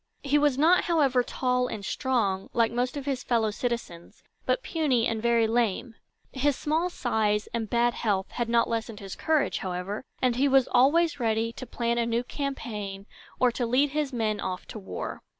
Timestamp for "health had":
7.93-8.49